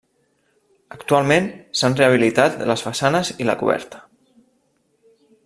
Actualment 0.95 1.49
s'han 1.81 1.97
rehabilitat 1.99 2.57
les 2.71 2.85
façanes 2.87 3.31
i 3.45 3.49
la 3.51 3.57
coberta. 3.61 4.03